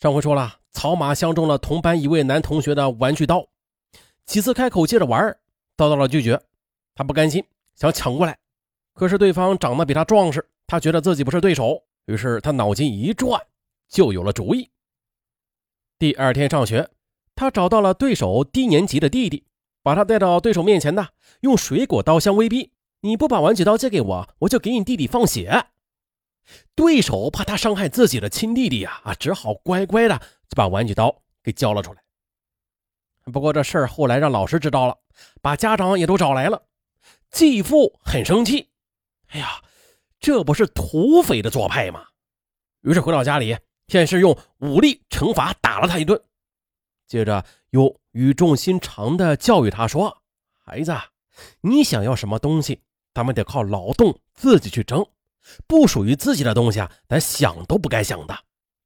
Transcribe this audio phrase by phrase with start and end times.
[0.00, 3.44] 上回说了，草马相中了同班一位男同学的玩具刀，
[4.24, 5.36] 几次开口借着玩，
[5.76, 6.40] 遭到了拒绝。
[6.94, 8.38] 他不甘心，想抢过来，
[8.94, 13.42] 可是对方长得比他壮实，他觉得自己不是对手，于是他脑筋一转，
[13.88, 14.70] 就有了主意。
[15.98, 16.88] 第二天上学，
[17.34, 19.46] 他找到了对手低年级的弟弟，
[19.82, 21.08] 把他带到对手面前的，
[21.40, 22.70] 用水果刀相威逼
[23.02, 25.66] ：“你不把玩具刀借给我，我就给你弟弟放血。”
[26.74, 32.02] 对手怕他伤害自己的亲弟弟呀，啊，只好乖乖的就把玩具刀给交了出来。
[33.32, 34.96] 不过这事儿后来让老师知道了，
[35.42, 36.62] 把家长也都找来了。
[37.30, 38.70] 继父很生气，
[39.28, 39.62] 哎呀，
[40.18, 42.06] 这不是土匪的做派吗？
[42.80, 43.58] 于是回到家里，
[43.88, 46.18] 先是用武力惩罚打了他一顿，
[47.06, 50.22] 接着又语重心长的教育他说
[50.64, 50.96] ：“孩子，
[51.60, 52.80] 你想要什么东西，
[53.12, 55.04] 咱们得靠劳动自己去争。”
[55.66, 58.38] 不属于自己的东西啊，咱想都不该想的，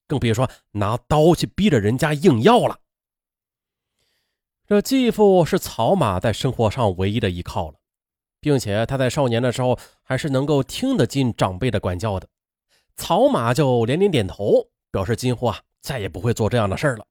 [0.07, 2.79] 更别说拿刀去逼着人家硬要了。
[4.67, 7.79] 这继父是草马在生活上唯一的依靠了，
[8.41, 12.29] 并且他在少年的时候还是能够听得进长辈的管教的。
[12.97, 17.07] 草马就连连点头，表示今后啊再也不会做这样的事了。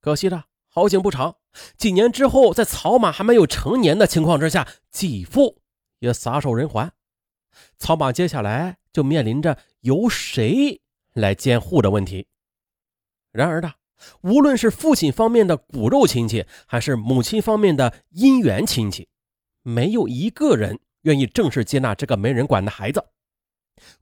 [0.00, 1.36] 可惜的好景不长，
[1.76, 5.62] 几年之后，在草马还没有成年的情况之下，继父
[6.00, 6.92] 也撒手人寰。
[7.78, 10.80] 曹马接下来就面临着由谁
[11.12, 12.26] 来监护的问题。
[13.32, 13.72] 然而呢，
[14.22, 19.08] 无论是父亲方面的骨肉亲戚，还是母亲方面的姻缘亲戚，
[19.62, 23.04] 没有一个人愿意正式接纳这个没人管的孩子。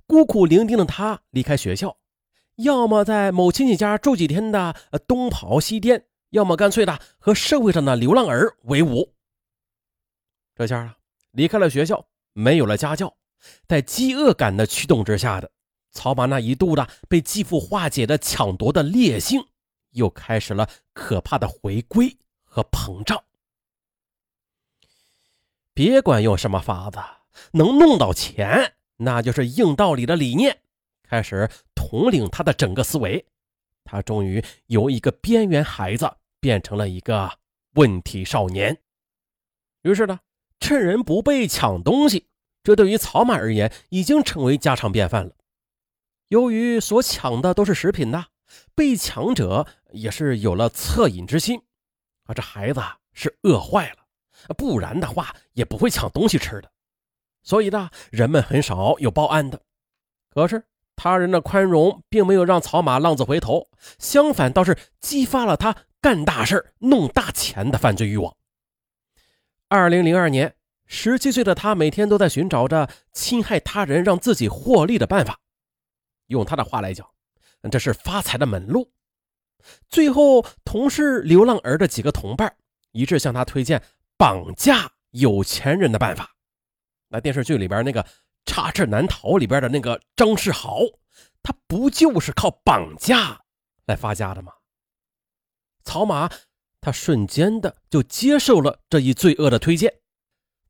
[0.07, 1.99] 孤苦伶仃的他离开学校，
[2.57, 4.75] 要么在某亲戚家住几天的
[5.07, 9.13] 东跑西颠，要么干脆的和社会上的流浪儿为伍。
[10.55, 10.97] 这下啊，
[11.33, 13.15] 离开了学校，没有了家教。
[13.67, 15.51] 在饥饿感的驱动之下的
[15.91, 19.47] 曹麻，那一度的被继父化解的抢夺的烈性，
[19.91, 23.23] 又开始了可怕的回归和膨胀。
[25.73, 26.99] 别管用什么法子，
[27.53, 30.61] 能弄到钱，那就是硬道理的理念，
[31.03, 33.27] 开始统领他的整个思维。
[33.85, 36.11] 他终于由一个边缘孩子
[36.41, 37.39] 变成了一个
[37.75, 38.83] 问题少年。
[39.83, 40.19] 于是呢，
[40.59, 42.27] 趁人不备抢东西。
[42.67, 45.31] 这对于曹马而言，已经成为家常便饭了。
[46.27, 48.27] 由于所抢的都是食品呐，
[48.75, 51.63] 被抢者也是有了恻隐之心
[52.25, 52.35] 啊。
[52.35, 52.83] 这孩子
[53.13, 53.99] 是饿坏了，
[54.57, 56.69] 不然的话也不会抢东西吃的。
[57.45, 59.61] 所以呢，人们很少有报案的。
[60.29, 60.65] 可是
[60.97, 68.37] 他人的宽容并没有让曹马浪子回头，相反倒是激发了他干大事、弄大钱的犯罪欲望。
[69.69, 70.53] 二零零二年。
[70.87, 75.41] 十七岁的他每天都在寻找着侵害他人让自己获利的办法。
[76.29, 77.09] 用他的话来讲，
[77.71, 78.93] 这是发财的门路。
[79.89, 82.57] 最后，同是流浪儿的几个同伴
[82.93, 83.83] 一致向他推荐
[84.17, 86.37] 绑架有钱人的办法。
[87.09, 88.03] 那电视剧里边那个
[88.45, 90.81] 《插翅难逃》里边的那个张世豪，
[91.43, 93.41] 他不就是靠绑架
[93.87, 94.53] 来发家的吗？
[95.83, 96.31] 曹马
[96.81, 99.93] 他瞬间的就接受了这一罪恶的推荐。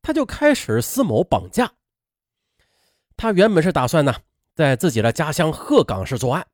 [0.06, 1.68] 他就开始思谋绑架。
[3.16, 4.14] 他原本是打算呢，
[4.54, 6.46] 在自己的家乡鹤岗市作案，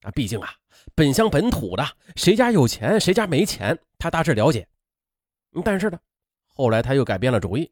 [0.00, 0.50] 啊，毕竟啊，
[0.94, 4.66] 本乡本土的，谁家有钱，谁家没钱，他大致了解。
[5.62, 5.98] 但是呢，
[6.46, 7.70] 后来他又改变了主意，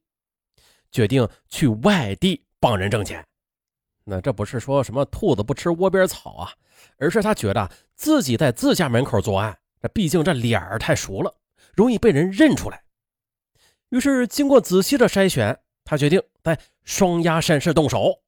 [0.92, 3.26] 决定去外地帮人挣钱。
[4.04, 6.52] 那这不是说什么兔子不吃窝边草啊，
[6.98, 11.34] 而是他觉得自己在自家门口作案，这毕竟这脸儿太熟了，
[11.72, 12.83] 容易被人认出来。
[13.90, 18.22] 于是，经过仔细的筛选，他决定在双鸭山市动手。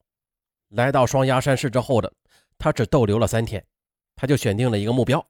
[0.71, 2.13] 来到双鸭山市之后的
[2.59, 3.65] 他，只逗留了三天，
[4.15, 5.27] 他就选定了一个目标，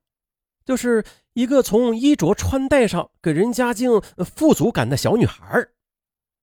[0.65, 1.04] 就是
[1.34, 5.66] 一个从衣着穿戴上给人家境富足感的小女孩。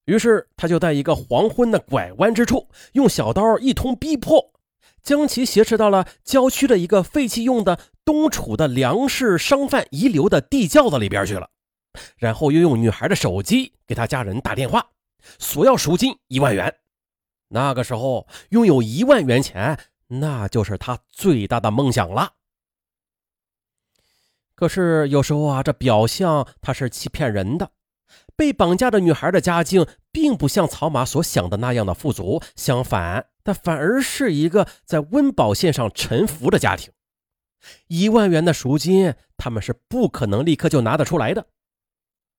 [0.06, 4.54] 于是，他就在一个黄昏的拐弯之处，用小刀一通逼迫，
[5.02, 11.50] 将其挟持到了郊区的一个废弃用的东楚的粮食商贩遗留的地窖子里边去了。
[12.18, 14.88] 然后又用女孩的手机给他家人打电话，
[15.40, 16.75] 索要赎金一万元。
[17.50, 22.34] 那个时候拥有一万元钱，那就是他最大的梦想了。
[24.56, 27.72] 可是有时候啊，这表象他是欺骗人的。
[28.36, 36.92] 被绑架的女孩的家境并不像曹马所想的那样的富足，相反，她反而是一个在温饱线上沉浮的家庭。
[37.88, 41.48] 一万元的赎金，他们是不可能立刻就拿得出来的。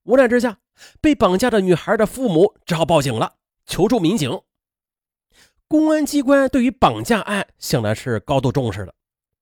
[0.04, 0.58] 无奈之下，
[1.00, 3.36] 被绑架的女孩的父母只好报警了，
[3.66, 4.40] 求助民警。
[5.66, 8.94] 公安机关对于绑架案向来是高度重视的，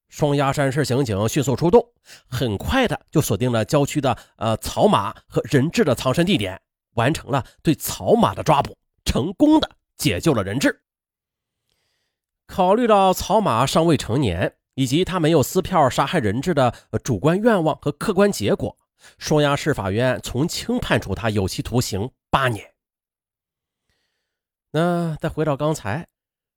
[0.09, 1.85] 双鸭山市刑警迅速出动，
[2.29, 6.61] 很快的就锁定了郊区的呃草马和人质的藏身地点，
[6.95, 10.83] 完成了对草马的抓捕，成功的解救了人质。
[12.47, 16.73] 考虑到草马尚未成年，以及他没有撕票杀害人质的
[17.03, 18.79] 主观愿望和客观结果，
[19.19, 22.73] 双鸭市法院从轻判处他有期徒刑八年。
[24.71, 26.07] 那再回到刚才。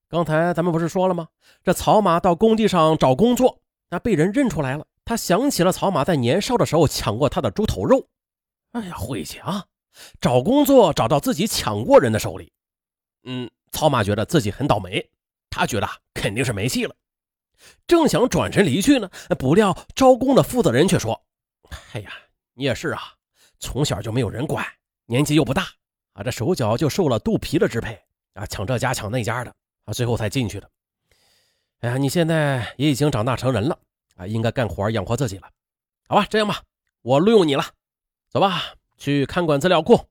[0.08, 1.28] 刚才咱们不是说了吗？
[1.64, 3.60] 这草马到工地上找工作，
[3.90, 4.86] 那被人认出来了。
[5.04, 8.08] 他想起了草马在年少的时候抢过他的猪头肉。
[8.72, 9.66] 哎呀，晦气啊！
[10.22, 12.52] 找工作找到自己抢过人的手里。
[13.24, 15.10] 嗯，草马觉得自己很倒霉，
[15.50, 16.96] 他觉得肯定是没戏了。
[17.88, 19.10] 正想转身离去呢，
[19.40, 21.26] 不料招工的负责人却说
[21.94, 22.12] ：“哎呀，
[22.56, 23.14] 你也是啊，
[23.60, 24.66] 从小就没有人管，
[25.06, 25.68] 年纪又不大
[26.14, 28.02] 啊，这手脚就受了肚皮的支配
[28.34, 29.54] 啊，抢这家抢那家的。”
[29.86, 30.68] 啊，最后才进去的。
[31.82, 33.78] 哎呀，你现在也已经长大成人了
[34.16, 35.48] 啊，应该干活养活自己了。
[36.08, 36.60] 好吧，这样吧，
[37.04, 37.64] 我录用你了，
[38.28, 40.10] 走吧，去看管资料库，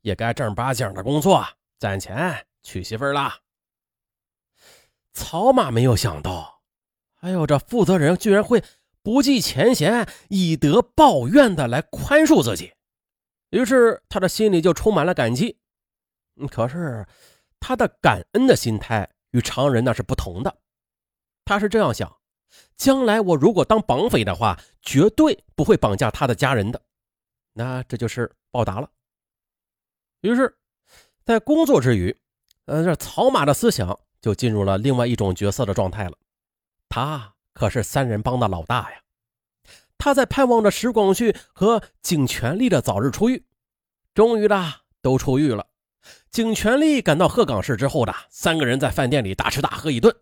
[0.00, 1.46] 也该正儿八经的工作，
[1.78, 3.32] 攒钱娶媳妇了。
[5.12, 6.62] 草马没有想到，
[7.20, 8.64] 哎呦，这负责人居然会
[9.04, 12.72] 不计前嫌、以德报怨的来宽恕自己，
[13.50, 15.58] 于是他的心里就充满了感激。
[16.50, 17.06] 可是。
[17.66, 20.54] 他的感恩的心态与常人那是不同的，
[21.46, 22.18] 他是这样想：
[22.76, 26.82] 将来我如果当绑匪的话，绝对不会绑架他的家人的，
[27.54, 28.90] 那这就是报答了。
[30.20, 30.58] 于是，
[31.24, 32.14] 在工作之余，
[32.66, 36.18] 呃，这草马的思想就进入了另外一种角色的状态了。
[36.90, 39.00] 他可是三人帮的老大呀，
[39.96, 43.46] 他在盼望着石广旭和景全力的早日出狱。
[44.12, 45.68] 终于啦，都出狱了。
[46.30, 50.14] 景全力赶到鹤岗市之后的三个人在饭店里大吃大喝一顿，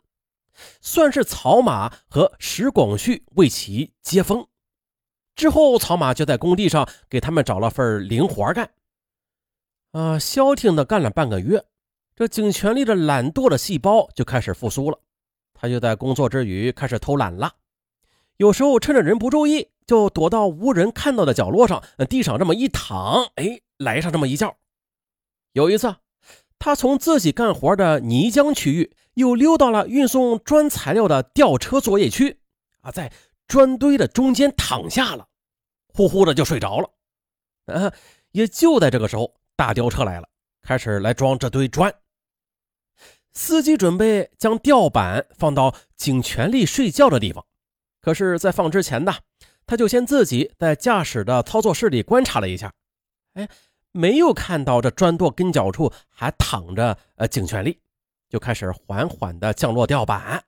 [0.80, 4.46] 算是草马和石广旭为其接风。
[5.34, 8.70] 之后，草马就在工地上给他们找了份零活干。
[9.92, 11.64] 啊，消停的干了半个月，
[12.14, 14.98] 这景全力的懒惰的细胞就开始复苏了。
[15.62, 17.52] 他就在工作之余开始偷懒了，
[18.36, 21.80] 有时候趁着人不注意，就躲到无人看到的角落上，
[22.10, 24.56] 地上这么一躺，哎，来上这么一觉。
[25.52, 25.94] 有一次，
[26.58, 32.40] 他从自己干活的泥浆区域又溜到了运送砖材料的吊车作业区，
[32.80, 33.12] 啊，在
[33.46, 35.28] 砖堆的中间躺下了，
[35.94, 36.90] 呼呼的就睡着了。
[37.66, 37.92] 啊，
[38.32, 40.28] 也就在这个时候，大吊车来了，
[40.60, 41.94] 开始来装这堆砖。
[43.32, 47.44] 司机准备将吊板放到警全力睡觉的地方，
[48.00, 49.14] 可是，在放之前呢，
[49.66, 52.72] 他就先自己在驾驶的操作室里观察了一下，
[53.34, 53.48] 哎。
[53.94, 57.78] 没有看到这砖垛跟脚处还躺着呃警全力，
[58.30, 60.44] 就开始缓缓的降落吊板。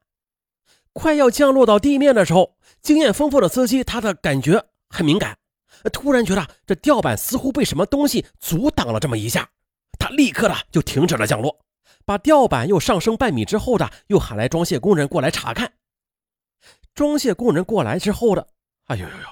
[0.94, 5.36] 快要降落到地面的时候，经验丰富的司机他的感觉很敏感，
[5.92, 9.50] 突然觉得这吊板似乎被什么东西阻挡了这么一下，
[9.98, 11.63] 他立刻的就停止了降落，
[12.04, 15.72] 把吊板又上升半米之后的又喊来装卸工人过来查看。
[16.94, 18.46] 装卸工人过来之后的，
[18.84, 19.26] 哎呦呦呦，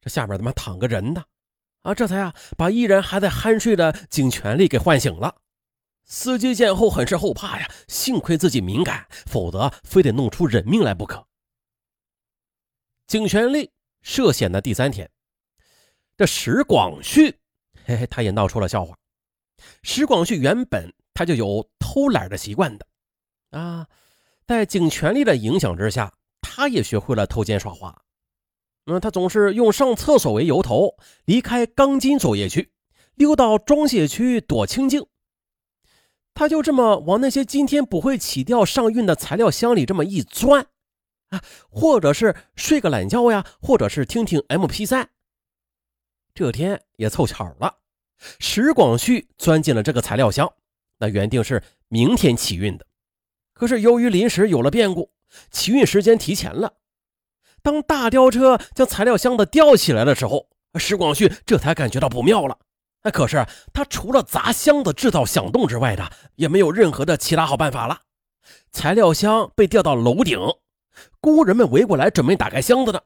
[0.00, 1.24] 这下面怎么躺个人呢？
[1.82, 5.34] 啊，这才啊把依然还在酣睡的景全力给唤醒了。
[6.04, 11.26] 司机见后很是后怕呀，幸亏自己敏感，否则非得弄出人命来不可。
[13.06, 13.70] 景全力
[14.02, 15.10] 涉险的第三天，
[16.16, 17.30] 这石广旭，
[17.84, 18.96] 嘿嘿，他也闹出了笑话。
[19.82, 22.86] 石广旭原本他就有偷懒的习惯的，
[23.50, 23.86] 啊，
[24.46, 28.02] 在警权力的影响之下，他也学会了偷奸耍滑。
[28.86, 30.96] 嗯，他总是用上厕所为由头，
[31.26, 32.72] 离开钢筋作业区，
[33.14, 35.04] 溜到装卸区躲清静。
[36.32, 40.68] 他就这么往那些今天不会起吊上运的材料箱里这么一钻，
[41.28, 45.08] 啊，或者是睡个懒觉呀，或者是听听 MP3。
[46.32, 47.80] 这天也凑巧了，
[48.38, 50.50] 石广旭钻进了这个材料箱。
[50.98, 51.60] 那原定是
[51.92, 52.86] 明天起运的，
[53.52, 55.12] 可是由于临时有了变故，
[55.50, 56.72] 起运时间提前了。
[57.60, 62.58] 当大吊车将材料箱子吊起来的时候，石广旭这才感觉到不妙了。
[63.02, 63.44] 哎，可是
[63.74, 68.00] 他除了砸箱子制造响动之外的，也没有任何的其他好办法了。
[68.70, 70.40] 材料箱被吊到楼顶，
[71.20, 73.00] 工人们围过来准备打开箱子呢。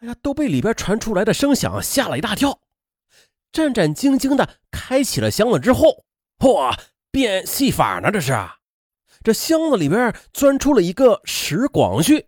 [0.00, 2.60] 哎呀，都被里边传出来的声响吓了一大跳。
[3.52, 6.06] 战战兢兢的开启了箱子之后，
[6.38, 6.74] 嚯，
[7.14, 8.10] 变戏法呢！
[8.10, 8.32] 这是，
[9.22, 12.26] 这箱子里边钻出了一个石广旭。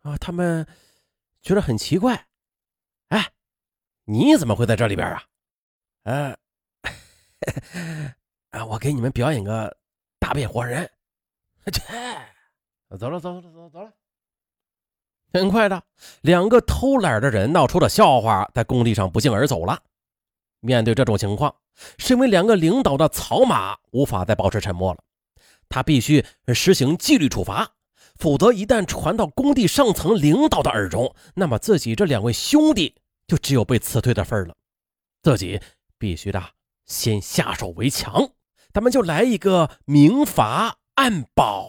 [0.00, 0.66] 啊，他们
[1.40, 2.26] 觉得很奇怪。
[3.10, 3.30] 哎，
[4.06, 5.22] 你怎么会在这里边啊？
[6.02, 6.36] 呃，
[8.50, 9.76] 啊，我给你们表演个
[10.18, 10.90] 大变活人。
[11.72, 11.80] 切，
[12.98, 13.92] 走了，走了，走了，走了。
[15.32, 15.80] 很快的，
[16.22, 19.80] 两个偷懒的人闹出了笑话，在工地上不胫而走了。
[20.62, 21.54] 面对这种情况，
[21.98, 25.02] 身为两个领导的草马无法再保持沉默了，
[25.68, 27.72] 他必须实行纪律处罚，
[28.14, 32.94] 否则一旦传到工地上层领导的耳中，那么自己这两位兄弟
[33.26, 34.54] 就只有被辞退的份了。
[35.22, 35.60] 自己
[35.98, 36.40] 必须的
[36.86, 38.30] 先下手为强，
[38.72, 41.68] 咱们就来一个明罚暗保。